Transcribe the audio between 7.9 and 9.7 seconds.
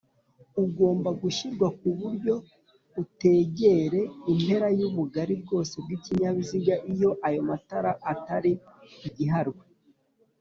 Atari igiharwe